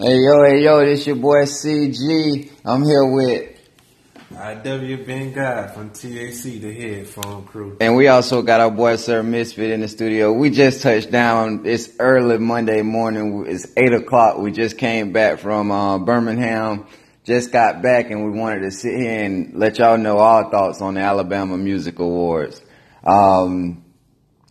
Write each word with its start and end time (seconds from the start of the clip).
Hey 0.00 0.14
yo, 0.14 0.44
hey 0.44 0.62
yo, 0.62 0.86
this 0.86 1.08
your 1.08 1.16
boy 1.16 1.42
CG. 1.42 2.52
I'm 2.64 2.84
here 2.84 3.04
with 3.04 3.58
IW 4.32 5.04
Ben 5.04 5.32
God 5.32 5.72
from 5.72 5.90
THC, 5.90 6.60
the 6.60 6.72
headphone 6.72 7.44
crew. 7.44 7.76
And 7.80 7.96
we 7.96 8.06
also 8.06 8.42
got 8.42 8.60
our 8.60 8.70
boy 8.70 8.94
Sir 8.94 9.24
Misfit 9.24 9.72
in 9.72 9.80
the 9.80 9.88
studio. 9.88 10.32
We 10.32 10.50
just 10.50 10.82
touched 10.82 11.10
down. 11.10 11.66
It's 11.66 11.90
early 11.98 12.38
Monday 12.38 12.82
morning. 12.82 13.46
It's 13.48 13.72
eight 13.76 13.92
o'clock. 13.92 14.38
We 14.38 14.52
just 14.52 14.78
came 14.78 15.12
back 15.12 15.40
from 15.40 15.72
uh, 15.72 15.98
Birmingham. 15.98 16.86
Just 17.24 17.50
got 17.50 17.82
back 17.82 18.12
and 18.12 18.24
we 18.24 18.38
wanted 18.38 18.60
to 18.60 18.70
sit 18.70 18.96
here 19.00 19.24
and 19.24 19.54
let 19.54 19.78
y'all 19.78 19.98
know 19.98 20.18
our 20.20 20.48
thoughts 20.48 20.80
on 20.80 20.94
the 20.94 21.00
Alabama 21.00 21.58
Music 21.58 21.98
Awards. 21.98 22.62
Um, 23.02 23.82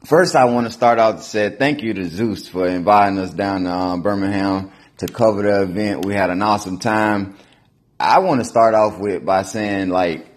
first, 0.03 0.35
I 0.35 0.43
want 0.43 0.67
to 0.67 0.73
start 0.73 0.99
out 0.99 1.19
to 1.19 1.23
say 1.23 1.55
thank 1.55 1.83
you 1.83 1.93
to 1.93 2.03
Zeus 2.03 2.49
for 2.49 2.67
inviting 2.67 3.17
us 3.17 3.31
down 3.31 3.63
to 3.63 3.69
uh, 3.69 3.95
Birmingham 3.95 4.73
to 4.97 5.07
cover 5.07 5.43
the 5.43 5.63
event. 5.63 6.05
We 6.05 6.13
had 6.13 6.29
an 6.29 6.41
awesome 6.41 6.79
time. 6.79 7.37
I 7.99 8.19
want 8.19 8.41
to 8.41 8.45
start 8.45 8.75
off 8.75 8.99
with 8.99 9.25
by 9.25 9.43
saying 9.43 9.89
like 9.89 10.27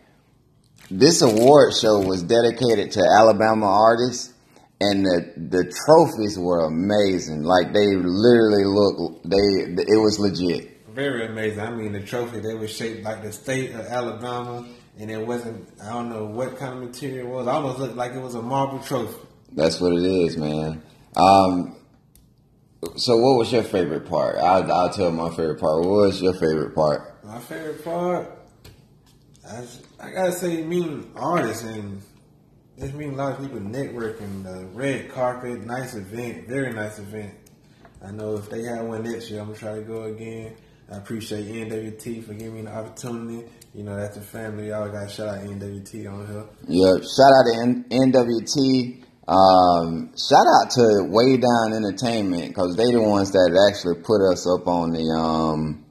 this 0.91 1.23
award 1.23 1.74
show 1.74 2.01
was 2.01 2.23
dedicated 2.23 2.92
to 2.92 3.01
Alabama 3.01 3.66
artists 3.66 4.32
and 4.80 5.04
the 5.04 5.32
the 5.37 5.73
trophies 5.84 6.38
were 6.38 6.66
amazing. 6.66 7.42
Like 7.42 7.73
they 7.73 7.87
literally 7.96 8.65
look 8.65 9.23
they 9.24 9.82
it 9.82 10.01
was 10.01 10.18
legit. 10.18 10.87
Very 10.88 11.27
amazing. 11.27 11.60
I 11.60 11.70
mean 11.70 11.92
the 11.92 12.01
trophy 12.01 12.40
they 12.40 12.54
were 12.54 12.68
shaped 12.68 13.04
like 13.04 13.23
the 13.23 13.32
state 13.32 13.74
of 13.74 13.87
Alabama 13.87 14.66
and 14.98 15.10
it 15.10 15.24
wasn't 15.27 15.68
I 15.82 15.90
don't 15.90 16.09
know 16.09 16.24
what 16.24 16.56
kind 16.59 16.74
of 16.74 16.82
material 16.82 17.27
it 17.27 17.30
was. 17.30 17.46
It 17.46 17.51
almost 17.51 17.79
looked 17.79 17.96
like 17.96 18.12
it 18.12 18.20
was 18.20 18.34
a 18.34 18.42
marble 18.42 18.80
trophy. 18.80 19.27
That's 19.52 19.80
what 19.80 19.92
it 19.92 20.04
is, 20.04 20.37
man. 20.37 20.82
Um, 21.16 21.77
so 22.96 23.16
what 23.16 23.36
was 23.36 23.52
your 23.52 23.62
favorite 23.62 24.06
part? 24.08 24.36
I'll, 24.36 24.70
I'll 24.72 24.90
tell 24.90 25.10
my 25.10 25.28
favorite 25.30 25.60
part. 25.60 25.80
What 25.80 25.88
was 26.06 26.22
your 26.22 26.34
favorite 26.34 26.74
part? 26.74 27.24
My 27.24 27.38
favorite 27.38 27.84
part, 27.84 28.38
I, 29.46 29.64
I 30.00 30.10
gotta 30.10 30.32
say, 30.32 30.62
meeting 30.64 31.10
artists 31.14 31.64
and 31.64 32.00
just 32.78 32.95
meeting 32.95 33.14
a 33.14 33.16
lot 33.16 33.32
of 33.32 33.40
people 33.40 33.59
networking. 33.60 34.42
The 34.42 34.66
red 34.72 35.10
carpet, 35.10 35.64
nice 35.66 35.95
event, 35.95 36.48
very 36.48 36.72
nice 36.72 36.98
event. 36.98 37.34
I 38.02 38.10
know 38.12 38.37
if 38.37 38.48
they 38.48 38.62
have 38.62 38.87
one 38.87 39.02
next 39.02 39.30
year, 39.30 39.40
I'm 39.40 39.48
gonna 39.48 39.59
try 39.59 39.74
to 39.74 39.82
go 39.82 40.04
again. 40.04 40.56
I 40.90 40.96
appreciate 40.96 41.46
NWT 41.46 42.24
for 42.24 42.32
giving 42.34 42.54
me 42.54 42.62
the 42.62 42.74
opportunity. 42.74 43.46
You 43.74 43.84
know, 43.84 43.94
that's 43.94 44.16
a 44.16 44.20
family. 44.22 44.72
I 44.72 44.78
always 44.78 44.92
got 44.92 45.10
shout 45.10 45.28
out 45.28 45.44
NWT 45.44 46.12
on 46.12 46.26
here. 46.26 46.44
Yeah, 46.66 46.94
shout 46.94 47.30
out 47.30 47.44
to 47.44 47.60
N- 47.60 47.84
NWT. 47.90 49.04
Um, 49.30 50.10
shout 50.18 50.42
out 50.42 50.74
to 50.74 51.06
Way 51.06 51.38
Down 51.38 51.70
Entertainment 51.70 52.48
because 52.48 52.74
they 52.74 52.90
the 52.90 53.00
ones 53.00 53.30
that 53.30 53.54
actually 53.70 54.02
put 54.02 54.18
us 54.26 54.42
up 54.42 54.66
on 54.66 54.90
the 54.90 55.06
um, 55.14 55.87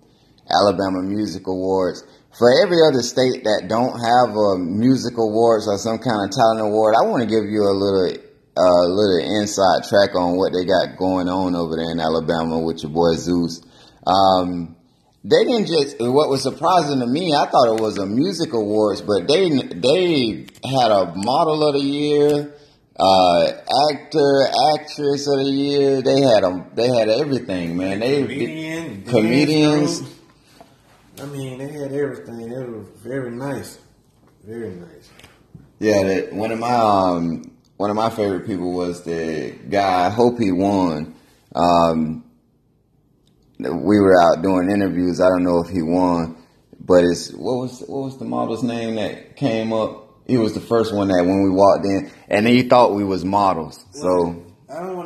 Alabama 0.52 1.02
Music 1.08 1.48
Awards. 1.48 2.04
For 2.38 2.52
every 2.62 2.84
other 2.84 3.02
state 3.02 3.48
that 3.48 3.72
don't 3.72 3.96
have 3.96 4.36
a 4.36 4.60
music 4.60 5.16
awards 5.18 5.72
or 5.72 5.78
some 5.80 6.04
kind 6.04 6.28
of 6.28 6.36
talent 6.36 6.68
award, 6.68 6.96
I 7.00 7.08
want 7.08 7.24
to 7.24 7.32
give 7.32 7.48
you 7.48 7.64
a 7.64 7.72
little 7.72 8.12
a 8.12 8.60
uh, 8.60 8.86
little 8.92 9.40
inside 9.40 9.88
track 9.88 10.20
on 10.20 10.36
what 10.36 10.52
they 10.52 10.68
got 10.68 11.00
going 11.00 11.30
on 11.30 11.56
over 11.56 11.80
there 11.80 11.96
in 11.96 12.00
Alabama 12.02 12.60
with 12.60 12.84
your 12.84 12.92
boy 12.92 13.16
Zeus. 13.16 13.64
Um, 14.06 14.76
they 15.24 15.48
didn't 15.48 15.68
just 15.68 15.96
what 16.00 16.30
was 16.30 16.42
surprising 16.42 17.02
to 17.02 17.06
me 17.06 17.36
i 17.36 17.46
thought 17.46 17.76
it 17.76 17.82
was 17.82 17.98
a 17.98 18.06
music 18.06 18.54
awards 18.54 19.02
but 19.02 19.28
they 19.28 19.50
they 19.50 20.48
had 20.64 20.92
a 20.92 21.14
model 21.14 21.68
of 21.68 21.74
the 21.74 21.86
year 21.86 22.56
uh, 23.00 23.48
actor 23.92 24.48
actress 24.76 25.28
of 25.28 25.40
the 25.40 25.52
year 25.52 26.02
they 26.02 26.22
had 26.22 26.44
them 26.44 26.66
they 26.76 26.88
had 26.90 27.10
everything 27.10 27.78
man 27.78 28.00
they 28.00 28.22
Comedian, 28.22 29.04
comedians 29.04 30.02
group. 30.02 30.14
i 31.22 31.26
mean 31.28 31.58
they 31.60 31.72
had 31.72 31.92
everything 31.92 32.42
it 32.42 32.70
was 32.70 32.88
very 33.04 33.32
nice 33.32 33.80
very 34.44 34.72
nice 34.72 35.10
yeah 35.80 36.04
that 36.04 36.34
one 36.34 36.52
of 36.52 36.60
my 36.60 36.74
um 36.74 37.52
one 37.78 37.90
of 37.90 37.96
my 37.96 38.10
favorite 38.10 38.46
people 38.46 38.74
was 38.74 39.04
the 39.04 39.52
guy 39.70 40.08
i 40.08 40.10
hope 40.10 40.38
he 40.38 40.52
won 40.52 41.16
um 41.56 42.24
we 43.60 44.00
were 44.00 44.16
out 44.22 44.42
doing 44.42 44.70
interviews. 44.70 45.20
I 45.20 45.28
don't 45.30 45.44
know 45.44 45.62
if 45.62 45.70
he 45.70 45.82
won, 45.82 46.38
but 46.80 47.04
it's 47.04 47.32
what 47.34 47.58
was 47.58 47.82
what 47.82 48.04
was 48.04 48.18
the 48.18 48.26
model's 48.26 48.64
name 48.64 48.96
that 48.96 49.36
came 49.36 49.74
up? 49.74 50.09
He 50.30 50.38
was 50.38 50.54
the 50.54 50.62
first 50.62 50.94
one 50.94 51.08
that 51.08 51.26
when 51.26 51.42
we 51.44 51.50
walked 51.50 51.86
in, 51.86 52.12
and 52.30 52.48
he 52.48 52.64
thought 52.64 52.94
we 52.94 53.04
was 53.04 53.26
models. 53.26 53.84
Was 53.94 54.02
so 54.02 54.46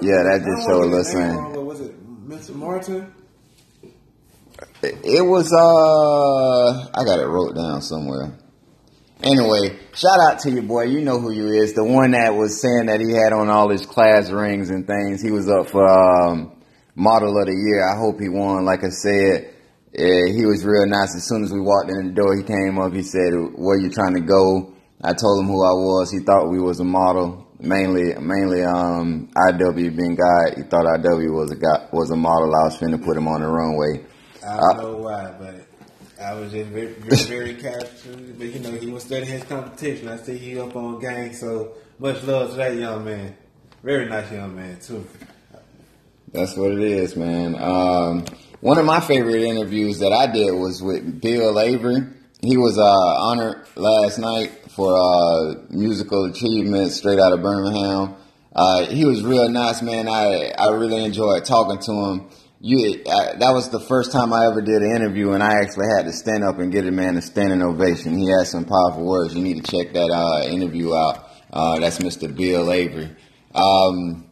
yeah, 0.02 0.24
that 0.24 0.44
just 0.46 0.68
showed 0.68 0.94
us 0.94 1.12
saying. 1.12 1.66
Was 1.66 1.80
it 1.80 2.28
Mr. 2.28 2.54
Martin? 2.54 3.14
It 4.82 5.26
was 5.26 5.48
uh, 5.54 6.90
I 6.94 7.06
got 7.06 7.20
it 7.20 7.28
wrote 7.28 7.56
down 7.56 7.82
somewhere. 7.82 8.38
Anyway, 9.24 9.80
shout 9.96 10.20
out 10.20 10.40
to 10.40 10.52
your 10.52 10.64
boy. 10.64 10.84
You 10.84 11.00
know 11.00 11.18
who 11.20 11.32
you 11.32 11.48
is. 11.48 11.72
The 11.72 11.86
one 11.86 12.12
that 12.12 12.36
was 12.36 12.60
saying 12.60 12.88
that 12.88 13.00
he 13.00 13.12
had 13.12 13.32
on 13.32 13.50
all 13.50 13.70
his 13.70 13.86
class 13.86 14.30
rings 14.30 14.70
and 14.70 14.86
things. 14.86 15.22
He 15.22 15.32
was 15.32 15.48
up 15.48 15.70
for 15.70 15.88
um, 15.88 16.62
model 16.96 17.40
of 17.40 17.46
the 17.46 17.56
year. 17.56 17.88
I 17.88 17.98
hope 17.98 18.20
he 18.20 18.28
won. 18.28 18.66
Like 18.66 18.84
I 18.84 18.90
said, 18.90 19.56
eh, 19.96 20.34
he 20.36 20.46
was 20.46 20.66
real 20.66 20.86
nice. 20.86 21.16
As 21.16 21.26
soon 21.26 21.46
as 21.46 21.54
we 21.54 21.62
walked 21.62 21.90
in 21.90 22.08
the 22.08 22.14
door, 22.14 22.36
he 22.36 22.44
came 22.44 22.78
up. 22.78 22.92
He 22.92 23.04
said, 23.04 23.32
"Where 23.56 23.80
you 23.80 23.90
trying 23.90 24.16
to 24.16 24.22
go?" 24.22 24.73
I 25.04 25.14
told 25.14 25.42
him 25.42 25.48
who 25.48 25.64
I 25.64 25.74
was. 25.74 26.12
He 26.12 26.20
thought 26.20 26.50
we 26.50 26.62
was 26.62 26.80
a 26.80 26.86
model, 26.86 27.46
mainly 27.60 28.16
mainly 28.16 28.64
um, 28.64 29.30
IW 29.36 29.96
being 29.98 30.16
guy. 30.16 30.56
He 30.56 30.64
thought 30.64 30.86
IW 30.86 31.34
was 31.34 31.52
a 31.52 31.58
guy 31.58 31.88
was 31.92 32.10
a 32.12 32.16
model. 32.16 32.56
I 32.56 32.64
was 32.64 32.78
finna 32.78 33.04
put 33.04 33.18
him 33.18 33.28
on 33.28 33.42
the 33.42 33.48
runway. 33.48 34.06
I 34.46 34.58
don't 34.58 34.80
uh, 34.80 34.82
know 34.82 34.98
why, 34.98 35.34
but 35.38 35.68
I 36.24 36.34
was 36.36 36.54
just 36.54 36.70
very 36.70 36.94
very, 36.94 37.16
very 37.24 37.56
casual. 37.56 38.16
But 38.38 38.48
you 38.48 38.60
know, 38.60 38.72
he 38.72 38.88
was 38.88 39.04
studying 39.04 39.30
his 39.30 39.44
competition. 39.44 40.08
I 40.08 40.16
see 40.18 40.38
he 40.38 40.58
up 40.58 40.74
on 40.76 41.00
gang. 41.00 41.34
So 41.34 41.74
much 42.00 42.24
love 42.24 42.52
to 42.52 42.56
that 42.58 42.76
young 42.76 43.04
man. 43.04 43.36
Very 43.84 44.08
nice 44.08 44.32
young 44.32 44.56
man 44.56 44.80
too. 44.80 45.06
That's 46.32 46.56
what 46.56 46.72
it 46.72 46.80
is, 46.80 47.18
man. 47.18 47.56
Um, 47.62 48.26
one 48.62 48.80
of 48.80 48.86
my 48.86 49.02
favorite 49.02 49.44
interviews 49.44 50.00
that 50.00 50.14
I 50.14 50.32
did 50.32 50.52
was 50.54 50.82
with 50.82 51.20
Bill 51.22 51.60
Avery. 51.60 52.00
He 52.44 52.58
was 52.58 52.78
uh, 52.78 52.84
honored 52.84 53.66
last 53.78 54.20
night 54.20 54.52
for 54.72 54.92
uh, 54.92 55.64
musical 55.70 56.26
achievements 56.26 56.98
straight 56.98 57.18
out 57.18 57.32
of 57.32 57.42
Birmingham. 57.42 58.16
Uh, 58.54 58.86
he 58.88 59.06
was 59.06 59.24
real 59.24 59.48
nice, 59.48 59.82
man. 59.82 60.10
I 60.10 60.52
I 60.58 60.72
really 60.72 61.06
enjoyed 61.06 61.46
talking 61.46 61.80
to 61.80 61.92
him. 61.94 62.30
You, 62.60 63.02
I, 63.10 63.38
that 63.38 63.52
was 63.54 63.70
the 63.70 63.80
first 63.80 64.12
time 64.12 64.34
I 64.34 64.46
ever 64.48 64.62
did 64.62 64.82
an 64.82 64.92
interview, 64.94 65.32
and 65.32 65.42
I 65.42 65.54
actually 65.62 65.88
had 65.96 66.04
to 66.06 66.12
stand 66.12 66.44
up 66.44 66.60
and 66.60 66.70
get 66.70 66.86
a 66.86 66.92
man 66.92 67.16
a 67.16 67.22
standing 67.22 67.62
ovation. 67.62 68.18
He 68.18 68.28
had 68.28 68.46
some 68.46 68.66
powerful 68.66 69.06
words. 69.06 69.34
You 69.34 69.42
need 69.42 69.64
to 69.64 69.72
check 69.72 69.94
that 69.94 70.12
uh, 70.12 70.46
interview 70.46 70.94
out. 70.94 71.30
Uh, 71.50 71.80
that's 71.80 72.00
Mr. 72.00 72.36
Bill 72.36 72.74
Avery. 72.74 73.16
Um, 73.56 74.30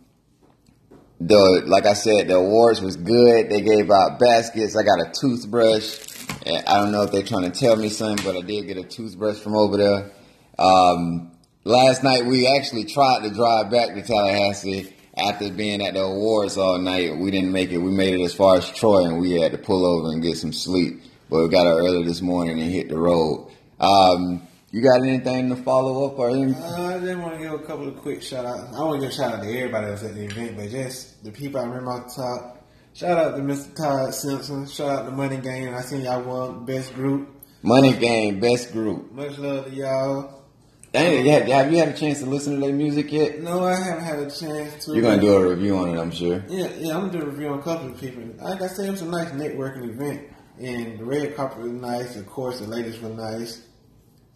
the 1.22 1.64
like 1.66 1.86
I 1.86 1.94
said, 1.94 2.28
the 2.28 2.36
awards 2.36 2.82
was 2.82 2.98
good. 2.98 3.50
They 3.50 3.62
gave 3.62 3.90
out 3.90 4.20
baskets. 4.20 4.76
I 4.76 4.84
got 4.84 5.00
a 5.00 5.14
toothbrush. 5.18 6.11
I 6.46 6.78
don't 6.78 6.92
know 6.92 7.04
if 7.04 7.12
they're 7.12 7.24
trying 7.24 7.52
to 7.52 7.58
tell 7.58 7.76
me 7.76 7.90
something, 7.90 8.26
but 8.26 8.36
I 8.36 8.42
did 8.42 8.68
get 8.68 8.78
a 8.78 8.84
toothbrush 8.84 9.38
from 9.38 9.56
over 9.56 9.78
there. 9.78 10.12
Um, 10.58 11.32
last 11.64 12.04
night 12.04 12.26
we 12.26 12.48
actually 12.48 12.86
tried 12.86 13.24
to 13.24 13.30
drive 13.30 13.70
back 13.70 13.94
to 13.94 14.02
Tallahassee 14.02 14.94
after 15.16 15.52
being 15.52 15.82
at 15.82 15.94
the 15.94 16.02
awards 16.02 16.58
all 16.58 16.80
night. 16.80 17.18
We 17.18 17.32
didn't 17.32 17.52
make 17.52 17.72
it. 17.72 17.78
We 17.78 17.92
made 17.92 18.16
it 18.20 18.24
as 18.24 18.34
far 18.34 18.58
as 18.58 18.70
Troy, 18.72 19.06
and 19.06 19.20
we 19.20 19.40
had 19.40 19.52
to 19.52 19.58
pull 19.58 19.86
over 19.86 20.12
and 20.12 20.22
get 20.22 20.38
some 20.38 20.54
sleep. 20.54 21.04
But 21.30 21.44
we 21.44 21.50
got 21.50 21.68
up 21.68 21.78
early 21.78 22.04
this 22.04 22.22
morning 22.22 22.60
and 22.60 22.72
hit 22.72 22.90
the 22.90 22.98
road. 22.98 23.52
Um, 23.80 24.48
you 24.72 24.82
got 24.82 25.02
anything 25.02 25.50
to 25.50 25.56
follow 25.58 26.08
up 26.08 26.18
or 26.18 26.30
anything? 26.30 26.56
Uh, 26.56 26.96
I 26.96 27.06
just 27.06 27.20
want 27.20 27.34
to 27.34 27.40
give 27.40 27.54
a 27.54 27.60
couple 27.60 27.88
of 27.88 27.98
quick 27.98 28.22
shout 28.22 28.46
outs. 28.46 28.76
I 28.76 28.84
want 28.84 29.02
to 29.02 29.08
give 29.08 29.14
a 29.14 29.18
shout 29.18 29.34
out 29.34 29.44
to 29.44 29.50
everybody 29.50 29.86
that 29.88 29.92
was 29.92 30.04
at 30.04 30.16
the 30.16 30.26
event, 30.26 30.58
but 30.58 30.70
just 30.70 31.24
the 31.24 31.32
people 31.32 31.60
I 31.60 31.66
remember 31.66 31.92
off 31.92 32.16
the 32.16 32.22
top. 32.22 32.61
Shout 32.94 33.18
out 33.18 33.38
to 33.38 33.42
Mr. 33.42 33.76
Todd 33.76 34.14
Simpson. 34.14 34.68
Shout 34.68 34.90
out 34.90 35.06
to 35.06 35.12
Money 35.12 35.38
Game. 35.38 35.74
I 35.74 35.82
seen 35.82 36.02
y'all 36.02 36.22
won 36.24 36.66
best 36.66 36.94
group. 36.94 37.30
Money 37.64 37.94
Game, 37.94 38.40
best 38.40 38.74
group. 38.74 39.12
Much 39.12 39.38
love 39.38 39.66
to 39.66 39.72
y'all. 39.72 40.42
Dang, 40.92 41.26
have, 41.26 41.44
have 41.44 41.72
you 41.72 41.78
had 41.78 41.88
a 41.88 41.94
chance 41.94 42.20
to 42.20 42.26
listen 42.26 42.56
to 42.56 42.60
their 42.60 42.74
music 42.74 43.14
yet? 43.14 43.42
No, 43.42 43.66
I 43.66 43.76
haven't 43.76 44.04
had 44.04 44.20
a 44.20 44.30
chance 44.30 44.86
to. 44.86 44.94
You're 44.94 45.04
gonna 45.04 45.22
do 45.22 45.34
a 45.34 45.50
review 45.50 45.78
on 45.78 45.88
it, 45.88 45.98
I'm 45.98 46.12
sure. 46.12 46.44
Yeah, 46.50 46.68
yeah, 46.78 46.98
I'm 46.98 47.08
gonna 47.08 47.20
do 47.20 47.22
a 47.22 47.30
review 47.30 47.48
on 47.48 47.60
a 47.60 47.62
couple 47.62 47.88
of 47.88 47.98
people. 47.98 48.24
Like 48.42 48.62
I 48.62 48.68
said, 48.68 48.88
it 48.88 48.92
was 48.92 49.02
a 49.02 49.06
nice 49.06 49.30
networking 49.30 49.90
event, 49.90 50.28
and 50.60 51.00
the 51.00 51.06
red 51.06 51.34
carpet 51.34 51.60
was 51.60 51.72
nice. 51.72 52.18
Of 52.18 52.28
course, 52.28 52.60
the 52.60 52.68
ladies 52.68 53.00
were 53.00 53.10
nice. 53.10 53.62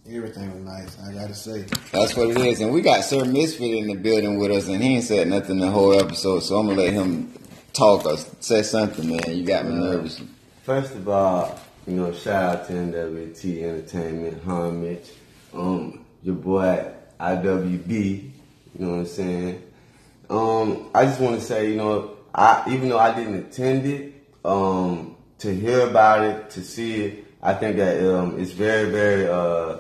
Everything 0.10 0.54
was 0.54 0.63
nice, 0.63 0.98
I 1.01 1.13
gotta 1.13 1.36
say. 1.36 1.66
That's 1.92 2.16
what 2.16 2.30
it 2.30 2.38
is. 2.38 2.62
And 2.62 2.72
we 2.72 2.80
got 2.80 3.04
Sir 3.04 3.25
Misfit 3.25 3.74
in 3.74 3.88
the 3.88 3.96
building 3.96 4.40
with 4.40 4.51
us, 4.51 4.69
and 4.69 4.81
he 4.81 4.96
ain't 4.96 5.04
said 5.04 5.28
nothing 5.28 5.60
the 5.60 5.69
whole 5.69 6.00
episode, 6.00 6.40
so 6.40 6.58
I'm 6.58 6.68
gonna 6.68 6.80
let 6.80 6.94
him 6.94 7.34
talk 7.75 8.06
or 8.06 8.18
say 8.39 8.63
something, 8.63 9.10
man. 9.10 9.22
You 9.27 9.45
got 9.45 9.66
me 9.66 9.74
uh, 9.74 9.92
nervous. 9.92 10.22
First 10.63 10.95
of 10.95 11.07
all, 11.07 11.60
you 11.86 11.95
know, 11.95 12.12
shout 12.13 12.56
out 12.56 12.68
to 12.68 12.74
NWT 12.74 13.63
Entertainment, 13.63 14.44
Homage, 14.44 15.12
um, 15.54 16.06
your 16.24 16.36
boy 16.36 16.92
IWB, 17.19 17.89
you 17.89 18.31
know 18.80 18.89
what 18.89 19.00
I'm 19.00 19.06
saying? 19.06 19.62
Um, 20.30 20.89
I 20.95 21.06
just 21.06 21.19
want 21.19 21.39
to 21.39 21.45
say, 21.45 21.69
you 21.69 21.75
know, 21.75 22.18
I 22.33 22.63
even 22.69 22.89
though 22.89 22.98
I 22.98 23.13
didn't 23.13 23.36
attend 23.36 23.86
it, 23.86 24.13
um, 24.44 25.16
to 25.39 25.54
hear 25.54 25.81
about 25.81 26.24
it, 26.24 26.50
to 26.51 26.63
see 26.63 27.04
it, 27.04 27.25
I 27.42 27.54
think 27.54 27.77
that 27.77 28.04
um, 28.04 28.39
it's 28.39 28.51
very, 28.51 28.89
very, 28.89 29.27
uh, 29.27 29.77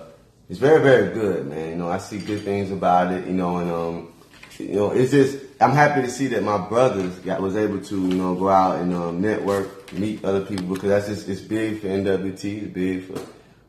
it's 0.49 0.59
very, 0.59 0.81
very 0.81 1.13
good, 1.13 1.47
man. 1.47 1.69
You 1.71 1.75
know, 1.77 1.89
I 1.89 1.97
see 1.97 2.19
good 2.19 2.43
things 2.43 2.69
about 2.71 3.11
it. 3.11 3.25
You 3.25 3.33
know, 3.33 3.57
and 3.57 3.71
um, 3.71 4.13
you 4.59 4.75
know, 4.75 4.91
it's 4.91 5.11
just 5.11 5.37
I'm 5.61 5.71
happy 5.71 6.01
to 6.01 6.09
see 6.09 6.27
that 6.27 6.43
my 6.43 6.57
brothers 6.57 7.17
got 7.19 7.41
was 7.41 7.55
able 7.55 7.81
to 7.81 7.95
you 7.95 8.15
know 8.15 8.35
go 8.35 8.49
out 8.49 8.81
and 8.81 8.93
um, 8.93 9.21
network, 9.21 9.93
meet 9.93 10.23
other 10.25 10.45
people 10.45 10.73
because 10.73 10.89
that's 10.89 11.07
just 11.07 11.29
it's 11.29 11.41
big 11.41 11.81
for 11.81 11.87
NWT, 11.87 12.63
it's 12.63 12.73
big 12.73 13.03
for 13.05 13.19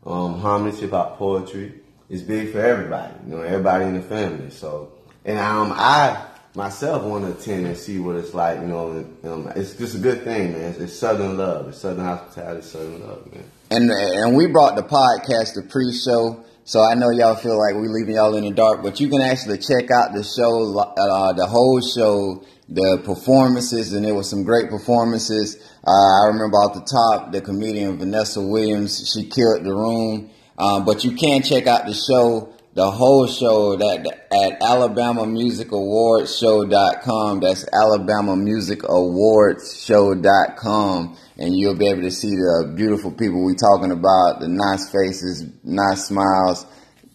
um, 0.09 0.39
harmony, 0.39 0.75
hip 0.75 0.91
poetry. 0.91 1.81
It's 2.09 2.21
big 2.21 2.51
for 2.51 2.59
everybody. 2.59 3.13
You 3.25 3.35
know, 3.35 3.41
everybody 3.41 3.85
in 3.85 3.93
the 3.95 4.01
family. 4.01 4.49
So, 4.49 4.93
and 5.25 5.37
um, 5.37 5.73
I 5.75 6.25
myself 6.55 7.03
want 7.03 7.25
to 7.25 7.31
attend 7.31 7.67
and 7.67 7.77
see 7.77 7.99
what 7.99 8.15
it's 8.15 8.33
like. 8.33 8.59
You 8.59 8.67
know, 8.67 9.05
um, 9.23 9.51
it's 9.55 9.75
just 9.75 9.95
a 9.95 9.99
good 9.99 10.23
thing, 10.23 10.53
man. 10.53 10.71
It's, 10.71 10.79
it's 10.79 10.93
Southern 10.97 11.37
love. 11.37 11.69
It's 11.69 11.79
Southern 11.79 12.05
hospitality, 12.05 12.61
Southern 12.65 13.07
love, 13.07 13.31
man. 13.33 13.43
And 13.71 13.91
and 13.91 14.35
we 14.35 14.47
brought 14.47 14.75
the 14.75 14.83
podcast 14.83 15.55
the 15.55 15.67
pre-show, 15.69 16.43
so 16.67 16.83
I 16.83 16.95
know 16.95 17.11
y'all 17.11 17.35
feel 17.35 17.57
like 17.57 17.75
we're 17.75 17.87
leaving 17.87 18.15
y'all 18.15 18.35
in 18.35 18.43
the 18.43 18.51
dark, 18.51 18.83
but 18.83 18.99
you 18.99 19.07
can 19.07 19.21
actually 19.21 19.57
check 19.57 19.89
out 19.89 20.11
the 20.11 20.21
show, 20.21 20.77
uh, 20.77 21.31
the 21.31 21.45
whole 21.45 21.79
show, 21.79 22.43
the 22.67 23.01
performances, 23.05 23.93
and 23.93 24.03
there 24.03 24.13
were 24.13 24.21
some 24.21 24.43
great 24.43 24.69
performances. 24.69 25.55
Uh, 25.87 26.25
I 26.25 26.27
remember 26.27 26.57
off 26.57 26.73
the 26.73 26.81
top 26.81 27.31
the 27.31 27.39
comedian 27.39 27.97
Vanessa 27.97 28.41
Williams, 28.41 29.09
she 29.09 29.29
killed 29.29 29.63
the 29.63 29.73
room. 29.73 30.29
Um, 30.57 30.83
but 30.83 31.05
you 31.05 31.15
can 31.15 31.41
check 31.41 31.67
out 31.67 31.85
the 31.85 31.93
show 31.93 32.53
the 32.77 32.91
whole 32.91 33.25
show 33.25 33.75
that 33.75 34.05
at 34.31 34.61
Alabama 34.61 35.25
Music 35.25 35.71
Awards 35.71 36.37
Show.com. 36.37 37.39
That's 37.39 37.65
Alabama 37.73 38.35
Music 38.35 38.83
Awards 38.83 39.83
Show.com. 39.83 41.17
And 41.39 41.57
you'll 41.57 41.75
be 41.75 41.87
able 41.87 42.03
to 42.03 42.11
see 42.11 42.29
the 42.29 42.71
beautiful 42.77 43.11
people 43.11 43.43
we 43.43 43.55
talking 43.55 43.91
about, 43.91 44.41
the 44.41 44.47
nice 44.47 44.91
faces, 44.91 45.43
nice 45.63 46.05
smiles. 46.05 46.67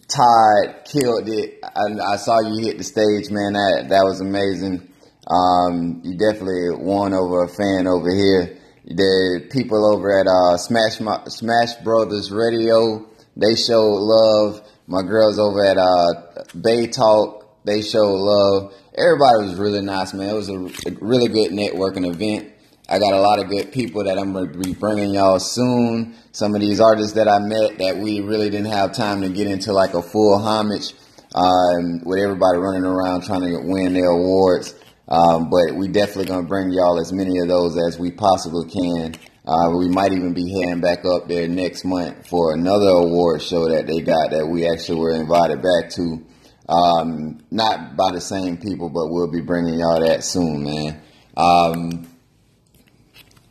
Todd 0.09 0.83
killed 0.83 1.29
it. 1.29 1.63
I, 1.63 2.11
I 2.11 2.17
saw 2.17 2.41
you 2.41 2.61
hit 2.61 2.77
the 2.77 2.83
stage, 2.83 3.31
man. 3.31 3.53
That, 3.53 3.85
that 3.87 4.03
was 4.03 4.19
amazing. 4.19 4.91
Um, 5.31 6.01
you 6.03 6.17
definitely 6.17 6.75
won 6.75 7.13
over 7.13 7.43
a 7.43 7.47
fan 7.47 7.87
over 7.87 8.13
here. 8.13 8.59
The 8.83 9.47
people 9.49 9.85
over 9.85 10.11
at 10.19 10.27
uh, 10.27 10.57
Smash 10.57 10.99
Smash 11.31 11.75
Brothers 11.85 12.33
Radio, 12.33 13.07
they 13.37 13.55
showed 13.55 13.95
love. 13.95 14.67
My 14.87 15.01
girls 15.01 15.39
over 15.39 15.63
at 15.63 15.77
uh, 15.77 16.43
Bay 16.59 16.87
Talk, 16.87 17.63
they 17.63 17.81
showed 17.81 18.15
love. 18.15 18.73
Everybody 18.95 19.47
was 19.47 19.55
really 19.55 19.81
nice, 19.81 20.13
man. 20.13 20.29
It 20.29 20.33
was 20.33 20.49
a, 20.49 20.57
a 20.57 20.91
really 20.99 21.29
good 21.29 21.51
networking 21.51 22.05
event. 22.05 22.51
I 22.89 22.99
got 22.99 23.13
a 23.13 23.21
lot 23.21 23.39
of 23.39 23.49
good 23.49 23.71
people 23.71 24.03
that 24.03 24.19
I'm 24.19 24.33
going 24.33 24.51
to 24.51 24.59
be 24.59 24.73
bringing 24.73 25.13
y'all 25.13 25.39
soon. 25.39 26.15
Some 26.33 26.53
of 26.53 26.59
these 26.59 26.81
artists 26.81 27.13
that 27.13 27.29
I 27.29 27.39
met 27.39 27.77
that 27.77 27.97
we 27.97 28.19
really 28.19 28.49
didn't 28.49 28.71
have 28.71 28.93
time 28.93 29.21
to 29.21 29.29
get 29.29 29.47
into 29.47 29.71
like 29.71 29.93
a 29.93 30.01
full 30.01 30.37
homage 30.37 30.93
um, 31.33 32.01
with 32.03 32.19
everybody 32.19 32.57
running 32.57 32.83
around 32.83 33.23
trying 33.23 33.41
to 33.41 33.59
win 33.63 33.93
their 33.93 34.11
awards. 34.11 34.75
Um, 35.07 35.49
but 35.49 35.75
we 35.75 35.87
definitely 35.87 36.25
going 36.25 36.43
to 36.43 36.47
bring 36.47 36.71
y'all 36.71 36.99
as 36.99 37.13
many 37.13 37.39
of 37.39 37.47
those 37.47 37.77
as 37.77 37.97
we 37.97 38.11
possibly 38.11 38.69
can. 38.69 39.15
Uh, 39.45 39.71
we 39.77 39.89
might 39.89 40.13
even 40.13 40.33
be 40.33 40.49
heading 40.53 40.79
back 40.79 41.03
up 41.05 41.27
there 41.27 41.47
next 41.49 41.83
month 41.83 42.27
for 42.27 42.53
another 42.53 42.87
award 42.87 43.41
show 43.41 43.67
that 43.67 43.87
they 43.87 43.99
got 43.99 44.31
that 44.31 44.47
we 44.47 44.67
actually 44.69 44.99
were 44.99 45.11
invited 45.11 45.61
back 45.61 45.89
to. 45.91 46.25
Um, 46.69 47.43
not 47.51 47.97
by 47.97 48.11
the 48.13 48.21
same 48.21 48.55
people, 48.55 48.89
but 48.89 49.09
we'll 49.09 49.29
be 49.29 49.41
bringing 49.41 49.79
y'all 49.79 49.99
that 49.99 50.23
soon, 50.23 50.63
man. 50.63 51.01
Um, 51.35 52.07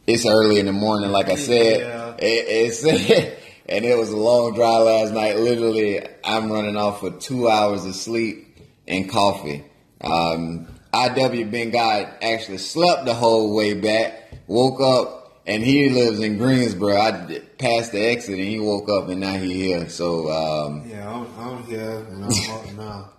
it's 0.06 0.24
early 0.24 0.58
in 0.58 0.66
the 0.66 0.72
morning, 0.72 1.10
like 1.10 1.28
I 1.28 1.34
said. 1.34 1.80
Yeah. 1.80 2.14
It, 2.18 2.46
it's 2.48 2.84
and 3.68 3.84
it 3.84 3.98
was 3.98 4.10
a 4.10 4.16
long 4.16 4.54
drive 4.54 4.84
last 4.84 5.12
night. 5.12 5.36
Literally, 5.36 6.00
I'm 6.24 6.50
running 6.50 6.76
off 6.76 7.00
for 7.00 7.10
two 7.10 7.50
hours 7.50 7.84
of 7.84 7.94
sleep 7.94 8.56
and 8.88 9.10
coffee. 9.10 9.64
Um, 10.00 10.68
IW 10.94 11.50
Ben 11.50 11.70
God 11.70 12.14
actually 12.22 12.58
slept 12.58 13.04
the 13.04 13.14
whole 13.14 13.54
way 13.54 13.74
back. 13.74 14.32
Woke 14.46 14.80
up 14.80 15.21
and 15.46 15.62
he 15.62 15.88
lives 15.88 16.20
in 16.20 16.38
Greensboro. 16.38 16.96
I 16.96 17.40
passed 17.58 17.92
the 17.92 18.00
exit, 18.00 18.38
and 18.38 18.48
he 18.48 18.60
woke 18.60 18.88
up, 18.88 19.08
and 19.08 19.20
now 19.20 19.34
he 19.34 19.54
here. 19.54 19.88
So 19.88 20.30
um, 20.30 20.88
yeah, 20.88 21.08
I'm, 21.08 21.26
I'm 21.38 21.62
here, 21.64 22.06
and 22.10 22.24
I'm 22.24 22.76
now. 22.76 23.10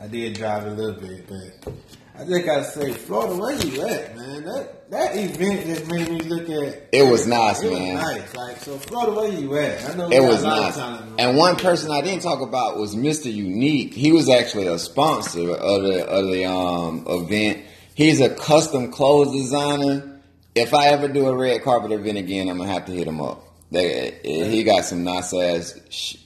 I 0.00 0.06
did 0.08 0.34
drive 0.34 0.66
a 0.66 0.70
little 0.70 1.00
bit, 1.00 1.26
but 1.28 1.72
I 2.16 2.24
just 2.24 2.44
gotta 2.44 2.64
say, 2.64 2.92
Florida, 2.92 3.36
where 3.36 3.54
you 3.54 3.86
at, 3.86 4.16
man? 4.16 4.44
That 4.44 4.90
that 4.90 5.16
event 5.16 5.66
just 5.66 5.86
made 5.86 6.08
me 6.08 6.20
look 6.20 6.48
at. 6.48 6.88
It 6.92 7.10
was 7.10 7.26
nice, 7.26 7.62
it 7.62 7.72
man. 7.72 7.94
Was 7.94 8.02
nice, 8.02 8.36
like 8.36 8.56
so. 8.58 8.78
Florida, 8.78 9.12
where 9.12 9.32
you 9.32 9.56
at? 9.56 9.90
I 9.90 9.94
know 9.94 10.10
it 10.10 10.22
was 10.22 10.42
nice. 10.42 10.76
And 11.18 11.36
one 11.36 11.56
person 11.56 11.90
I 11.90 12.00
didn't 12.00 12.22
talk 12.22 12.40
about 12.40 12.78
was 12.78 12.96
Mr. 12.96 13.32
Unique. 13.32 13.94
He 13.94 14.12
was 14.12 14.28
actually 14.28 14.66
a 14.66 14.78
sponsor 14.78 15.50
of 15.54 15.82
the 15.82 16.06
of 16.06 16.26
the 16.26 16.44
um, 16.44 17.04
event. 17.08 17.64
He's 17.94 18.20
a 18.20 18.30
custom 18.34 18.90
clothes 18.90 19.32
designer 19.32 20.13
if 20.54 20.72
I 20.74 20.88
ever 20.88 21.08
do 21.08 21.26
a 21.26 21.34
red 21.34 21.62
carpet 21.62 21.92
event 21.92 22.18
again, 22.18 22.48
I'm 22.48 22.58
gonna 22.58 22.72
have 22.72 22.86
to 22.86 22.92
hit 22.92 23.06
him 23.06 23.20
up. 23.20 23.42
They, 23.70 24.20
he 24.22 24.62
got 24.62 24.84
some 24.84 25.02
nice 25.02 25.34
ass 25.34 25.78
sh- 25.90 26.16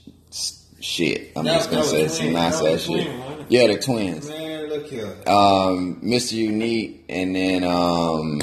shit. 0.81 1.33
I'm 1.35 1.47
just 1.47 1.71
gonna 1.71 1.85
say 1.85 2.09
some 2.09 2.33
nice 2.33 2.63
ass 2.63 2.83
shit. 2.83 3.07
Twin, 3.07 3.47
yeah, 3.49 3.67
the 3.69 3.79
twins. 3.79 4.29
Man, 4.29 4.69
look 4.69 4.87
here. 4.87 5.17
Um, 5.27 6.01
Mr. 6.03 6.33
Unique, 6.33 7.05
and 7.09 7.35
then 7.35 7.65
um, 7.65 8.41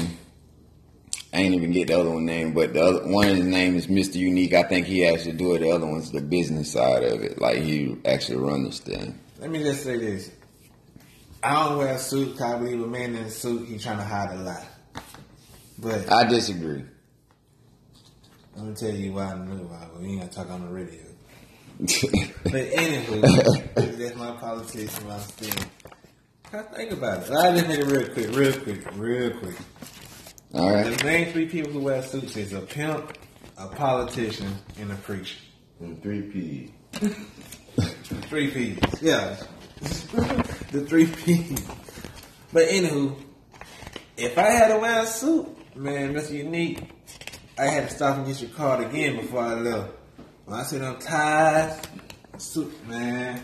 I 1.32 1.40
ain't 1.40 1.54
even 1.54 1.70
get 1.70 1.88
the 1.88 2.00
other 2.00 2.10
one 2.10 2.24
name, 2.24 2.52
but 2.52 2.72
the 2.72 2.82
other 2.82 3.06
one 3.06 3.28
of 3.28 3.36
his 3.36 3.46
name 3.46 3.76
is 3.76 3.86
Mr. 3.86 4.16
Unique. 4.16 4.54
I 4.54 4.64
think 4.64 4.86
he 4.86 5.06
actually 5.06 5.32
do 5.36 5.54
it. 5.54 5.60
The 5.60 5.70
other 5.70 5.86
one's 5.86 6.10
the 6.10 6.20
business 6.20 6.72
side 6.72 7.04
of 7.04 7.22
it. 7.22 7.40
Like 7.40 7.58
he 7.58 7.96
actually 8.04 8.38
run 8.38 8.64
this 8.64 8.80
thing. 8.80 9.18
Let 9.38 9.50
me 9.50 9.62
just 9.62 9.84
say 9.84 9.98
this. 9.98 10.30
I 11.42 11.68
don't 11.68 11.78
wear 11.78 11.94
a 11.94 11.98
suit 11.98 12.32
because 12.32 12.54
I 12.54 12.58
believe 12.58 12.82
a 12.82 12.86
man 12.88 13.14
in 13.14 13.24
a 13.24 13.30
suit, 13.30 13.68
he's 13.68 13.84
trying 13.84 13.98
to 13.98 14.04
hide 14.04 14.32
a 14.32 14.36
lie. 14.42 14.66
But 15.78 16.10
I 16.10 16.24
disagree. 16.28 16.84
I'm 18.56 18.64
gonna 18.64 18.74
tell 18.74 18.90
you 18.90 19.12
why 19.12 19.32
I 19.32 19.38
knew 19.38 19.64
why, 19.64 19.86
but 19.92 20.00
we 20.00 20.08
ain't 20.08 20.20
gonna 20.20 20.32
talk 20.32 20.50
on 20.50 20.66
the 20.66 20.72
radio. 20.72 21.02
but 21.78 21.88
anywho, 22.52 23.98
that's 23.98 24.16
my 24.16 24.30
politics 24.32 24.96
and 24.98 25.08
my 25.08 25.18
thing. 25.18 25.70
Think 26.74 26.92
about 26.92 27.24
it. 27.24 27.32
I 27.32 27.52
just 27.52 27.68
make 27.68 27.80
it 27.80 27.84
real 27.84 28.08
quick, 28.08 28.34
real 28.34 28.52
quick, 28.52 28.96
real 28.96 29.30
quick. 29.38 29.56
All 30.54 30.72
right. 30.72 30.96
The 30.96 31.04
main 31.04 31.32
three 31.32 31.46
people 31.46 31.72
who 31.72 31.80
wear 31.80 32.02
suits 32.02 32.34
is 32.36 32.54
a 32.54 32.60
pimp, 32.60 33.18
a 33.58 33.66
politician, 33.68 34.54
and 34.78 34.90
a 34.90 34.94
preacher. 34.94 35.36
And 35.80 36.02
three 36.02 36.22
P's. 36.22 36.70
three 38.28 38.50
P's. 38.50 38.78
Yeah. 39.02 39.36
the 39.80 40.86
three 40.88 41.06
P's. 41.06 41.62
But 42.54 42.68
anywho, 42.68 43.20
if 44.16 44.38
I 44.38 44.48
had 44.48 44.68
to 44.68 44.78
wear 44.78 45.02
a 45.02 45.06
suit, 45.06 45.46
Man, 45.76 46.14
that's 46.14 46.30
unique. 46.30 46.80
I 47.58 47.66
had 47.66 47.88
to 47.88 47.94
stop 47.94 48.16
and 48.16 48.26
get 48.26 48.40
your 48.40 48.50
card 48.50 48.86
again 48.86 49.16
before 49.16 49.42
I 49.42 49.54
left. 49.54 49.92
When 50.46 50.58
I 50.58 50.62
said 50.62 50.80
I'm 50.80 50.98
ties, 50.98 51.82
suit, 52.38 52.88
man. 52.88 53.42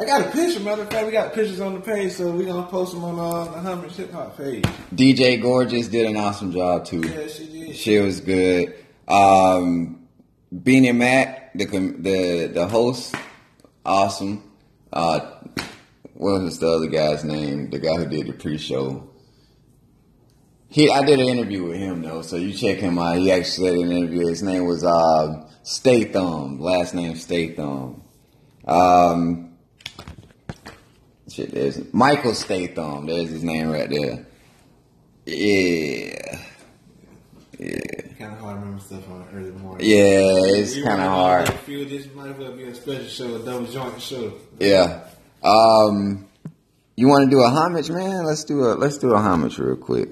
I 0.00 0.04
got 0.06 0.22
a 0.22 0.30
picture. 0.30 0.60
Matter 0.60 0.82
of 0.82 0.90
fact, 0.90 1.04
we 1.04 1.12
got 1.12 1.34
pictures 1.34 1.60
on 1.60 1.74
the 1.74 1.80
page, 1.80 2.12
so 2.12 2.30
we're 2.30 2.46
gonna 2.46 2.66
post 2.66 2.94
them 2.94 3.04
on 3.04 3.18
uh, 3.18 3.52
the 3.52 3.58
Homage 3.58 3.96
Hip 3.96 4.12
Hop 4.12 4.38
page. 4.38 4.64
DJ 4.94 5.40
Gorgeous 5.42 5.88
did 5.88 6.06
an 6.06 6.16
awesome 6.16 6.52
job 6.52 6.86
too. 6.86 7.00
Yeah, 7.00 7.26
she 7.26 7.46
did. 7.46 7.76
She 7.76 7.98
was 7.98 8.20
good. 8.20 8.74
Um, 9.06 10.08
Beanie 10.54 10.96
Mac, 10.96 11.52
the 11.52 11.66
the 11.66 12.50
the 12.54 12.66
host, 12.66 13.14
awesome. 13.84 14.50
Uh, 14.90 15.20
what 16.14 16.40
was 16.40 16.58
the 16.58 16.68
other 16.68 16.86
guy's 16.86 17.24
name? 17.24 17.68
The 17.68 17.78
guy 17.78 17.96
who 17.96 18.06
did 18.06 18.26
the 18.26 18.32
pre-show. 18.32 19.11
He, 20.72 20.90
I 20.90 21.04
did 21.04 21.20
an 21.20 21.28
interview 21.28 21.64
with 21.64 21.76
him 21.76 22.00
though, 22.00 22.22
so 22.22 22.36
you 22.36 22.54
check 22.54 22.78
him 22.78 22.98
out. 22.98 23.18
He 23.18 23.30
actually 23.30 23.72
did 23.72 23.80
an 23.80 23.92
interview. 23.92 24.26
His 24.26 24.42
name 24.42 24.64
was 24.64 24.82
uh, 24.82 25.46
Statham. 25.62 26.60
Last 26.60 26.94
name 26.94 27.14
Statham. 27.14 28.02
Um, 28.66 29.52
shit, 31.28 31.50
there's 31.52 31.92
Michael 31.92 32.34
Statham. 32.34 33.04
There's 33.04 33.28
his 33.28 33.44
name 33.44 33.68
right 33.68 33.90
there. 33.90 34.26
Yeah. 35.26 36.40
Yeah. 37.58 37.78
Kind 38.18 38.32
of 38.32 38.38
hard 38.38 38.56
to 38.56 38.60
remember 38.60 38.80
stuff 38.80 39.10
on 39.10 39.28
early 39.34 39.50
morning. 39.50 39.86
Yeah, 39.86 40.56
it's 40.56 40.74
kind 40.74 41.02
of 41.02 41.08
hard. 41.08 41.50
I 41.50 41.52
feel 41.52 41.86
this 41.86 42.06
might 42.14 42.38
well 42.38 42.56
be 42.56 42.64
a 42.64 42.74
special 42.74 43.08
show, 43.08 43.36
a 43.36 43.38
double 43.40 43.66
joint 43.66 44.00
show. 44.00 44.32
Yeah. 44.58 45.04
Um, 45.42 46.26
you 46.96 47.08
want 47.08 47.30
to 47.30 47.30
do 47.30 47.42
a 47.42 47.50
homage, 47.50 47.90
man? 47.90 48.24
Let's 48.24 48.44
do 48.44 48.64
a 48.64 48.72
let's 48.72 48.96
do 48.96 49.12
a 49.12 49.18
homage 49.18 49.58
real 49.58 49.76
quick. 49.76 50.08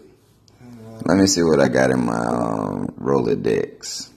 Let 1.04 1.16
me 1.19 1.26
see 1.26 1.42
what 1.42 1.61
I 1.61 1.69
got 1.69 1.90
in 1.90 2.04
my 2.04 2.12
um, 2.12 2.88
Rolodex. 2.99 4.11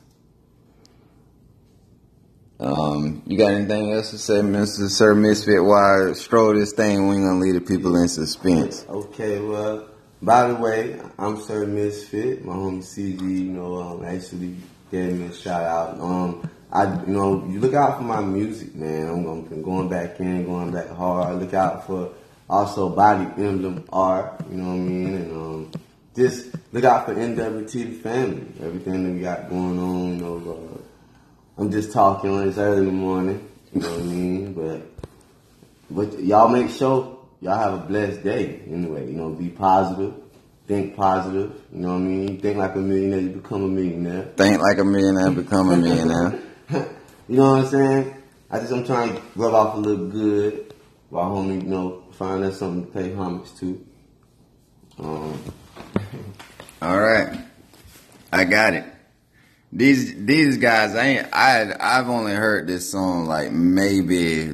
Um, 2.60 3.24
you 3.25 3.38
got 3.38 3.52
anything 3.52 3.92
else 3.92 4.12
to 4.12 4.18
say, 4.18 4.36
Mr. 4.36 4.90
Sir 4.90 5.16
Misfit? 5.16 5.63
Why 5.63 6.13
stroll 6.13 6.54
this 6.54 6.74
thing? 6.74 7.08
We 7.08 7.16
ain't 7.16 7.25
gonna 7.25 7.40
leave 7.40 7.56
the 7.56 7.62
people 7.62 7.96
in 7.96 8.08
suspense. 8.08 8.86
Okay, 8.88 9.40
well, 9.40 9.88
by 10.22 10.48
the 10.48 10.56
way, 10.56 11.00
I'm 11.18 11.42
Sir 11.42 11.66
Misfit. 11.66 12.46
My 12.46 12.54
homie 12.54 12.80
CG, 12.80 13.22
you 13.22 13.52
know, 13.52 13.82
um, 13.82 14.06
actually 14.06 14.56
gave 14.92 15.13
me 15.13 15.28
a 15.28 15.34
shout 15.34 15.63
out. 15.63 16.00
Um, 16.00 16.50
I, 16.72 17.02
you 17.02 17.13
know, 17.13 17.46
you 17.50 17.60
look 17.60 17.74
out 17.74 17.98
for 17.98 18.04
my 18.04 18.22
music, 18.22 18.75
man. 18.75 19.08
I'm, 19.08 19.25
I'm 19.25 19.62
going 19.62 19.90
back 19.90 20.20
in, 20.20 20.46
going 20.46 20.72
back 20.72 20.90
hard. 20.90 21.40
Look 21.40 21.54
out 21.54 21.86
for 21.86 22.13
also 22.50 22.90
Body 22.90 23.30
Emblem 23.42 23.86
art, 23.92 24.42
you 24.50 24.58
know 24.58 24.70
what 24.70 24.74
I 24.74 24.78
mean? 24.78 25.13
And 25.16 25.32
um, 25.32 25.72
just 26.15 26.55
look 26.72 26.84
out 26.84 27.05
for 27.05 27.15
NWT 27.15 28.01
family, 28.01 28.46
everything 28.62 29.03
that 29.03 29.12
we 29.12 29.22
got 29.22 29.50
going 29.50 29.79
on. 29.79 30.10
You 30.10 30.22
know, 30.22 30.77
uh, 30.77 31.62
I'm 31.62 31.72
just 31.72 31.91
talking 31.91 32.32
when 32.36 32.48
it's 32.50 32.58
early 32.58 32.79
in 32.79 32.86
the 32.86 32.91
morning, 32.91 33.50
you 33.74 33.82
know 33.82 33.91
what 33.91 34.00
I 34.00 34.03
mean? 34.03 34.53
But 34.53 34.82
but 35.89 36.20
y'all 36.20 36.50
make 36.50 36.70
sure 36.70 37.20
y'all 37.41 37.58
have 37.58 37.74
a 37.74 37.86
blessed 37.86 38.24
day 38.24 38.62
anyway. 38.67 39.08
You 39.08 39.13
know, 39.13 39.29
be 39.29 39.50
positive, 39.50 40.13
think 40.67 40.96
positive. 40.96 41.62
You 41.72 41.79
know 41.79 41.89
what 41.89 41.96
I 41.96 42.00
mean? 42.00 42.39
Think 42.39 42.58
like 42.58 42.75
a 42.75 42.79
millionaire, 42.79 43.20
you 43.20 43.29
become 43.29 43.63
a 43.63 43.67
millionaire. 43.67 44.24
Think 44.38 44.62
like 44.62 44.77
a 44.77 44.86
millionaire, 44.86 45.32
become 45.32 45.70
a 45.72 45.77
millionaire. 45.77 46.39
you 47.27 47.38
know 47.38 47.51
what 47.53 47.65
I'm 47.65 47.67
saying? 47.67 48.15
I 48.51 48.60
just 48.60 48.72
I'm 48.72 48.86
trying 48.86 49.15
to 49.15 49.22
rub 49.36 49.53
off 49.53 49.75
a 49.75 49.79
little 49.79 50.08
good 50.08 50.74
while 51.10 51.32
homie, 51.32 51.63
you 51.63 51.70
know, 51.70 52.03
find 52.12 52.43
us 52.43 52.60
something 52.60 52.86
to 52.86 52.91
pay 52.91 53.13
homage 53.13 53.53
to. 53.60 53.86
Um, 55.00 55.39
All 56.82 57.00
right, 57.00 57.39
I 58.32 58.44
got 58.46 58.74
it. 58.74 58.86
These 59.72 60.25
these 60.25 60.58
guys, 60.58 60.96
I 60.96 61.06
ain't, 61.06 61.34
I 61.34 61.75
I've 61.80 62.10
only 62.10 62.34
heard 62.34 62.68
this 62.68 62.89
song 62.92 63.25
like 63.25 63.51
maybe 63.51 64.53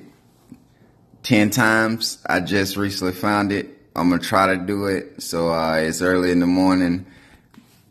ten 1.23 1.49
times. 1.49 2.19
I 2.25 2.39
just 2.39 2.77
recently 2.77 3.13
found 3.13 3.51
it. 3.51 3.67
I'm 3.95 4.09
gonna 4.09 4.21
try 4.21 4.55
to 4.55 4.57
do 4.57 4.85
it. 4.85 5.21
So 5.21 5.49
uh, 5.49 5.75
it's 5.75 6.01
early 6.01 6.31
in 6.31 6.39
the 6.39 6.47
morning. 6.47 7.05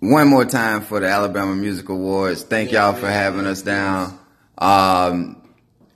One 0.00 0.28
more 0.28 0.44
time 0.44 0.82
for 0.82 1.00
the 1.00 1.08
Alabama 1.08 1.54
Music 1.54 1.88
Awards. 1.88 2.44
Thank 2.44 2.73
y'all 2.73 2.94
for 2.94 3.08
having 3.08 3.47
us 3.47 3.62
down. 3.62 4.18
Um, 4.56 5.42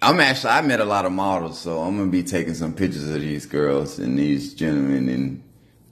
I'm 0.02 0.18
actually 0.20 0.50
I 0.50 0.62
met 0.62 0.80
a 0.80 0.84
lot 0.84 1.06
of 1.06 1.12
models, 1.12 1.60
so 1.60 1.80
I'm 1.80 1.96
gonna 1.96 2.10
be 2.10 2.24
taking 2.24 2.54
some 2.54 2.74
pictures 2.74 3.08
of 3.08 3.20
these 3.20 3.46
girls 3.46 4.00
and 4.00 4.18
these 4.18 4.54
gentlemen 4.54 5.08
and 5.08 5.41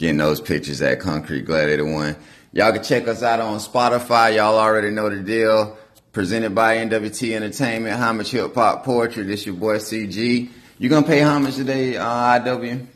getting 0.00 0.16
those 0.16 0.40
pictures 0.40 0.80
at 0.80 0.98
Concrete 0.98 1.42
Gladiator 1.42 1.84
One. 1.84 2.16
Y'all 2.52 2.72
can 2.72 2.82
check 2.82 3.06
us 3.06 3.22
out 3.22 3.38
on 3.38 3.58
Spotify. 3.58 4.34
Y'all 4.34 4.58
already 4.58 4.90
know 4.90 5.10
the 5.10 5.20
deal. 5.20 5.76
Presented 6.12 6.54
by 6.54 6.78
NWT 6.78 7.36
Entertainment, 7.36 8.00
Homage 8.00 8.30
Hip 8.30 8.54
Hop 8.54 8.82
Poetry. 8.82 9.24
This 9.24 9.44
your 9.44 9.56
boy 9.56 9.76
CG. 9.76 10.48
You 10.78 10.88
gonna 10.88 11.06
pay 11.06 11.20
homage 11.20 11.56
today, 11.56 11.98
uh, 11.98 12.40
IW? 12.40 12.86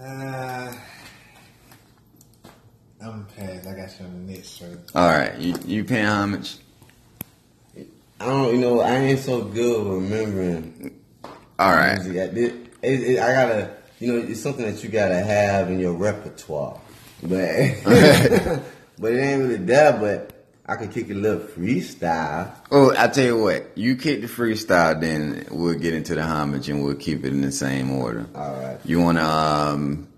Uh, 0.00 0.72
I'm 3.04 3.26
past. 3.36 3.66
I 3.66 3.74
got 3.74 4.00
you 4.00 4.06
on 4.06 4.26
the 4.26 4.32
next 4.32 4.48
show. 4.48 4.76
All 4.94 5.08
right, 5.08 5.38
you 5.38 5.54
you 5.66 5.84
paying 5.84 6.06
homage? 6.06 6.56
I 8.18 8.26
don't, 8.26 8.54
you 8.54 8.60
know, 8.60 8.80
I 8.80 8.96
ain't 8.96 9.18
so 9.18 9.42
good 9.42 9.86
remembering. 9.86 10.98
All 11.58 11.72
right. 11.72 12.00
I, 12.00 12.08
did, 12.08 12.38
it, 12.38 12.70
it, 12.82 13.18
I 13.18 13.32
gotta, 13.32 13.70
you 14.04 14.12
know, 14.12 14.18
it's 14.18 14.42
something 14.42 14.66
that 14.66 14.84
you 14.84 14.90
gotta 14.90 15.16
have 15.16 15.70
in 15.70 15.80
your 15.80 15.94
repertoire. 15.94 16.78
But, 17.22 17.30
but 18.98 19.12
it 19.12 19.18
ain't 19.18 19.40
really 19.40 19.56
there. 19.56 19.94
But 19.94 20.46
I 20.66 20.76
could 20.76 20.90
kick 20.90 21.08
a 21.08 21.14
little 21.14 21.40
freestyle. 21.40 22.54
Oh, 22.70 22.94
I 22.96 23.08
tell 23.08 23.24
you 23.24 23.42
what, 23.42 23.78
you 23.78 23.96
kick 23.96 24.20
the 24.20 24.26
freestyle, 24.26 25.00
then 25.00 25.46
we'll 25.50 25.78
get 25.78 25.94
into 25.94 26.14
the 26.14 26.22
homage 26.22 26.68
and 26.68 26.84
we'll 26.84 26.96
keep 26.96 27.24
it 27.24 27.32
in 27.32 27.40
the 27.40 27.50
same 27.50 27.92
order. 27.92 28.26
All 28.34 28.52
right. 28.52 28.78
You 28.84 29.00
wanna, 29.00 29.24
um, 29.24 30.08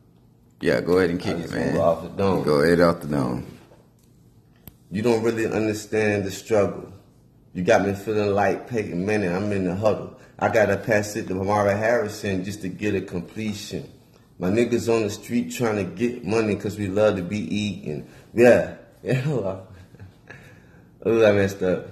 yeah, 0.60 0.80
go 0.80 0.98
ahead 0.98 1.10
and 1.10 1.20
kick 1.20 1.36
it, 1.36 1.52
man. 1.52 1.74
go 1.74 1.82
off 1.82 2.02
the 2.02 2.08
dome. 2.08 2.42
Go 2.42 2.62
ahead 2.62 2.80
off 2.80 3.02
the 3.02 3.06
dome. 3.06 3.46
You 4.90 5.02
don't 5.02 5.22
really 5.22 5.46
understand 5.46 6.24
the 6.24 6.32
struggle. 6.32 6.92
You 7.54 7.62
got 7.62 7.86
me 7.86 7.94
feeling 7.94 8.34
like 8.34 8.68
Peyton 8.68 9.06
Manning. 9.06 9.32
I'm 9.32 9.52
in 9.52 9.64
the 9.64 9.76
huddle. 9.76 10.15
I 10.38 10.48
gotta 10.48 10.76
pass 10.76 11.16
it 11.16 11.28
to 11.28 11.34
Marvin 11.34 11.76
Harrison 11.76 12.44
just 12.44 12.60
to 12.62 12.68
get 12.68 12.94
a 12.94 13.00
completion. 13.00 13.90
My 14.38 14.50
niggas 14.50 14.92
on 14.94 15.02
the 15.02 15.10
street 15.10 15.50
trying 15.52 15.76
to 15.76 15.84
get 15.84 16.24
money 16.24 16.54
because 16.54 16.76
we 16.76 16.88
love 16.88 17.16
to 17.16 17.22
be 17.22 17.38
eating. 17.38 18.08
Yeah. 18.34 18.76
Yeah. 19.02 19.60
Oh, 21.04 21.24
I 21.24 21.30
messed 21.30 21.62
up. 21.62 21.86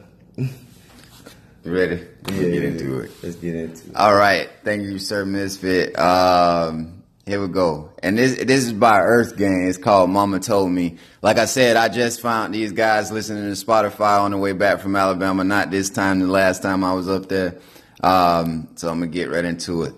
Ready? 1.65 2.05
We'll 2.27 2.51
get 2.51 2.65
into 2.65 2.99
it. 2.99 3.13
Let's 3.23 3.37
get 3.37 3.55
into 3.55 3.91
it. 3.91 3.95
All 3.95 4.15
right. 4.15 4.51
Thank 4.65 4.83
you, 4.83 4.99
Sir 4.99 5.25
Misfit. 5.25 5.97
Um, 5.97 7.05
here 7.25 7.41
we 7.41 7.47
go. 7.49 7.93
And 8.03 8.19
this 8.19 8.37
this 8.45 8.65
is 8.65 8.73
by 8.73 8.99
EarthGang. 9.01 9.69
It's 9.69 9.79
called 9.79 10.11
Mama 10.11 10.41
Told 10.41 10.73
Me. 10.73 10.99
Like 11.23 11.39
I 11.39 11.47
said, 11.47 11.77
I 11.77 11.89
just 11.89 12.21
found 12.21 12.53
these 12.53 12.73
guys 12.73 13.11
listening 13.11 13.45
to 13.45 13.65
Spotify 13.65 14.21
on 14.21 14.33
the 14.33 14.37
way 14.37 14.53
back 14.53 14.81
from 14.81 14.95
Alabama. 14.95 15.45
Not 15.45 15.71
this 15.71 15.89
time, 15.89 16.19
the 16.19 16.27
last 16.27 16.63
time 16.63 16.85
I 16.85 16.93
was 16.93 17.09
up 17.09 17.29
there. 17.29 17.61
Um, 18.05 18.69
so 18.75 18.91
I'm 18.91 19.01
gonna 19.01 19.11
get 19.11 19.31
right 19.31 19.47
into 19.47 19.85
it. 19.85 19.95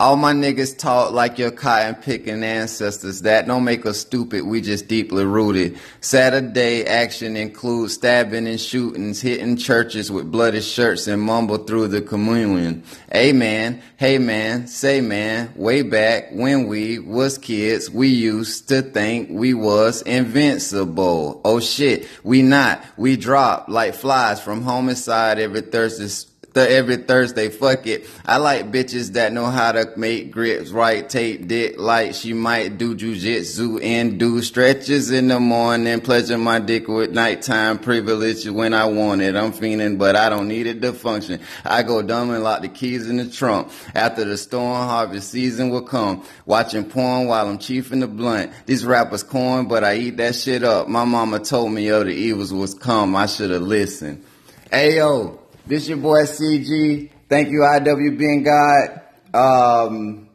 All 0.00 0.16
my 0.16 0.32
niggas 0.32 0.76
talk 0.78 1.12
like 1.12 1.38
your 1.38 1.52
cotton 1.52 1.94
picking 1.94 2.42
ancestors. 2.42 3.22
That 3.22 3.46
don't 3.46 3.62
make 3.62 3.86
us 3.86 3.98
stupid. 3.98 4.44
We 4.44 4.62
just 4.62 4.88
deeply 4.88 5.24
rooted. 5.24 5.78
Saturday 6.00 6.86
action 6.86 7.36
includes 7.36 7.94
stabbing 7.94 8.48
and 8.48 8.60
shootings, 8.60 9.20
hitting 9.20 9.56
churches 9.56 10.10
with 10.10 10.32
bloody 10.32 10.60
shirts 10.60 11.06
and 11.06 11.22
mumble 11.22 11.58
through 11.58 11.88
the 11.88 12.00
communion. 12.00 12.82
Amen. 13.14 13.80
Hey 13.96 14.18
man, 14.18 14.66
say 14.66 15.00
man, 15.00 15.52
way 15.54 15.82
back 15.82 16.30
when 16.32 16.66
we 16.66 16.98
was 16.98 17.38
kids, 17.38 17.88
we 17.90 18.08
used 18.08 18.70
to 18.70 18.82
think 18.82 19.28
we 19.30 19.54
was 19.54 20.02
invincible. 20.02 21.42
Oh 21.44 21.60
shit, 21.60 22.08
we 22.24 22.42
not. 22.42 22.82
We 22.96 23.16
drop 23.16 23.68
like 23.68 23.94
flies 23.94 24.40
from 24.40 24.62
homicide 24.62 25.38
every 25.38 25.60
Thursday 25.60 26.08
th- 26.54 26.68
every 26.68 26.96
Thursday. 26.96 27.48
Fuck 27.48 27.86
it. 27.86 28.06
I 28.24 28.38
like 28.38 28.70
bitches 28.70 29.12
that 29.12 29.32
know 29.32 29.46
how 29.46 29.72
to 29.72 29.92
make 29.96 30.30
grips 30.30 30.70
right. 30.70 31.08
Tape 31.08 31.48
dick 31.48 31.78
like 31.78 32.14
she 32.14 32.32
might 32.32 32.78
do 32.78 32.94
jujitsu 32.94 33.82
and 33.82 34.18
do 34.18 34.42
stretches 34.42 35.10
in 35.10 35.28
the 35.28 35.40
morning. 35.40 36.00
Pleasure 36.00 36.38
my 36.38 36.58
dick 36.58 36.88
with 36.88 37.12
nighttime 37.12 37.78
privilege 37.78 38.48
when 38.48 38.74
I 38.74 38.86
want 38.86 39.22
it. 39.22 39.36
I'm 39.36 39.52
fiending, 39.52 39.98
but 39.98 40.16
I 40.16 40.28
don't 40.28 40.48
need 40.48 40.66
it 40.66 40.82
to 40.82 40.92
function. 40.92 41.40
I 41.64 41.82
go 41.82 42.02
dumb 42.02 42.30
and 42.30 42.42
lock 42.42 42.62
the 42.62 42.68
keys 42.68 43.08
in 43.08 43.16
the 43.16 43.28
trunk. 43.28 43.70
After 43.94 44.24
the 44.24 44.36
storm 44.36 44.88
harvest 44.88 45.30
season 45.30 45.70
will 45.70 45.82
come. 45.82 46.24
Watching 46.46 46.84
porn 46.84 47.26
while 47.26 47.48
I'm 47.48 47.58
chiefing 47.58 48.00
the 48.00 48.06
blunt. 48.06 48.52
These 48.66 48.84
rappers 48.84 49.22
corn, 49.22 49.68
but 49.68 49.84
I 49.84 49.96
eat 49.96 50.16
that 50.18 50.34
shit 50.34 50.62
up. 50.62 50.88
My 50.88 51.04
mama 51.04 51.40
told 51.40 51.72
me, 51.72 51.86
yo, 51.88 52.04
the 52.04 52.10
evils 52.10 52.52
was 52.52 52.74
come. 52.74 53.16
I 53.16 53.26
should 53.26 53.50
have 53.50 53.62
listened. 53.62 54.24
Ayo. 54.72 55.39
This 55.70 55.84
is 55.84 55.90
your 55.90 55.98
boy 55.98 56.22
CG. 56.22 57.10
Thank 57.28 57.50
you, 57.50 57.60
IW 57.60 58.18
Ben 58.18 58.42
God. 58.42 59.02
Um, 59.32 60.28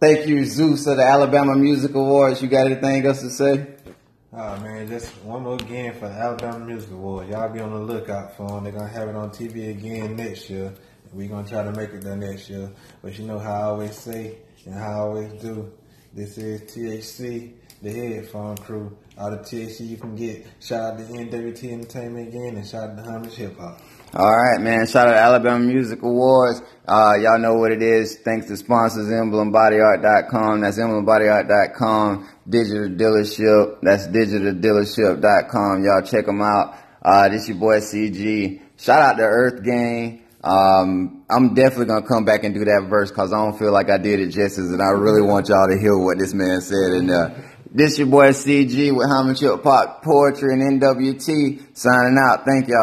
thank 0.00 0.26
you, 0.26 0.44
Zeus 0.44 0.88
of 0.88 0.96
the 0.96 1.04
Alabama 1.04 1.54
Music 1.54 1.94
Awards. 1.94 2.42
You 2.42 2.48
got 2.48 2.66
anything 2.66 3.06
else 3.06 3.20
to 3.20 3.30
say? 3.30 3.64
Oh 4.32 4.58
man, 4.58 4.88
just 4.88 5.06
one 5.22 5.44
more 5.44 5.54
again 5.54 5.94
for 5.94 6.08
the 6.08 6.14
Alabama 6.14 6.66
Music 6.66 6.90
Awards. 6.90 7.30
Y'all 7.30 7.48
be 7.48 7.60
on 7.60 7.70
the 7.70 7.78
lookout 7.78 8.36
for 8.36 8.48
them. 8.48 8.64
They're 8.64 8.72
gonna 8.72 8.88
have 8.88 9.08
it 9.08 9.14
on 9.14 9.30
TV 9.30 9.70
again 9.70 10.16
next 10.16 10.50
year. 10.50 10.74
We're 11.12 11.28
gonna 11.28 11.46
try 11.48 11.62
to 11.62 11.70
make 11.70 11.90
it 11.90 12.02
there 12.02 12.16
next 12.16 12.50
year. 12.50 12.72
But 13.02 13.16
you 13.20 13.26
know 13.26 13.38
how 13.38 13.52
I 13.52 13.62
always 13.66 13.96
say 13.96 14.38
and 14.66 14.74
how 14.74 14.90
I 14.90 14.94
always 14.94 15.32
do. 15.34 15.70
This 16.12 16.38
is 16.38 16.62
THC, 16.62 17.52
the 17.82 17.92
headphone 17.92 18.56
crew. 18.56 18.98
All 19.16 19.30
the 19.30 19.36
THC 19.36 19.86
you 19.86 19.96
can 19.96 20.16
get. 20.16 20.44
Shout 20.58 20.94
out 20.94 20.98
to 20.98 21.04
NWT 21.04 21.70
Entertainment 21.70 22.28
again 22.30 22.56
and 22.56 22.66
shout 22.66 22.90
out 22.90 22.96
to 22.96 23.02
Homage 23.04 23.34
Hip 23.34 23.56
Hop. 23.60 23.80
All 24.12 24.36
right, 24.36 24.60
man. 24.60 24.88
Shout 24.88 25.06
out 25.06 25.12
to 25.12 25.18
Alabama 25.18 25.64
Music 25.64 26.02
Awards. 26.02 26.60
Uh, 26.86 27.14
y'all 27.20 27.38
know 27.38 27.54
what 27.54 27.70
it 27.70 27.80
is. 27.80 28.18
Thanks 28.24 28.46
to 28.46 28.56
sponsors, 28.56 29.06
emblembodyart.com. 29.06 30.62
That's 30.62 30.78
emblembodyart.com. 30.80 32.28
Digital 32.48 32.88
dealership. 32.88 33.78
That's 33.82 34.08
digitaldealership.com. 34.08 35.84
Y'all 35.84 36.02
check 36.02 36.26
them 36.26 36.42
out. 36.42 36.74
Uh, 37.00 37.28
this 37.28 37.48
your 37.48 37.58
boy 37.58 37.78
CG. 37.78 38.60
Shout 38.76 39.00
out 39.00 39.16
to 39.18 39.22
EarthGang. 39.22 40.22
Um, 40.42 41.24
I'm 41.30 41.54
definitely 41.54 41.86
gonna 41.86 42.06
come 42.06 42.24
back 42.24 42.42
and 42.42 42.52
do 42.52 42.64
that 42.64 42.88
verse 42.90 43.10
because 43.10 43.32
I 43.32 43.36
don't 43.36 43.56
feel 43.56 43.72
like 43.72 43.90
I 43.90 43.98
did 43.98 44.18
it 44.18 44.30
justice, 44.30 44.70
and 44.70 44.82
I 44.82 44.88
really 44.88 45.22
want 45.22 45.48
y'all 45.48 45.68
to 45.68 45.78
hear 45.78 45.96
what 45.96 46.18
this 46.18 46.34
man 46.34 46.60
said 46.62 46.92
And 46.94 47.10
there. 47.10 47.50
This 47.72 47.98
your 47.98 48.08
boy 48.08 48.30
CG 48.30 48.92
with 48.92 49.08
Homage 49.08 49.38
Hip 49.38 49.62
Hop 49.62 50.02
Poetry 50.02 50.54
and 50.54 50.82
NWT 50.82 51.76
signing 51.78 52.18
out. 52.18 52.44
Thank 52.44 52.66
y'all. 52.66 52.78